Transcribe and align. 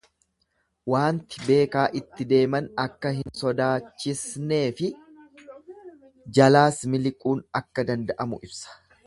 Waanti 0.91 1.41
beekaa 1.49 1.83
itti 1.99 2.25
deeman 2.31 2.69
akka 2.85 3.11
hin 3.17 3.35
sodaachisneefi 3.41 4.91
jalaas 6.41 6.83
miliquun 6.97 7.47
akka 7.63 7.87
danda'amu 7.93 8.43
ibsa. 8.51 8.77